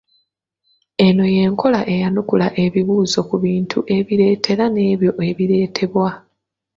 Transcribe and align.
Eno 1.05 1.23
y’enkola 1.35 1.79
ey’anukula 1.93 2.47
ebibuuzo 2.63 3.19
ku 3.29 3.35
bintu 3.43 3.79
ebireetera 3.97 4.63
n’ebyo 4.75 5.11
ebireetebwa. 5.29 6.07